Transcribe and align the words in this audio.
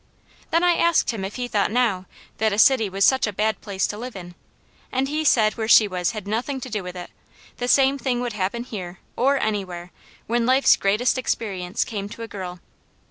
Then 0.49 0.63
I 0.63 0.77
asked 0.77 1.11
him 1.11 1.23
if 1.23 1.35
he 1.35 1.47
thought 1.47 1.69
now, 1.71 2.07
that 2.39 2.51
a 2.51 2.57
city 2.57 2.89
was 2.89 3.05
such 3.05 3.27
a 3.27 3.31
bad 3.31 3.61
place 3.61 3.85
to 3.85 3.99
live 3.99 4.15
in, 4.15 4.33
and 4.91 5.07
he 5.07 5.23
said 5.23 5.53
where 5.57 5.67
she 5.67 5.87
was 5.87 6.09
had 6.09 6.27
nothing 6.27 6.59
to 6.61 6.71
do 6.71 6.81
with 6.81 6.95
it, 6.95 7.11
the 7.57 7.67
same 7.67 7.99
thing 7.99 8.19
would 8.19 8.33
happen 8.33 8.63
here, 8.63 8.97
or 9.15 9.37
anywhere, 9.37 9.91
when 10.25 10.47
life's 10.47 10.75
greatest 10.75 11.19
experience 11.19 11.83
came 11.83 12.09
to 12.09 12.23
a 12.23 12.27
girl. 12.27 12.59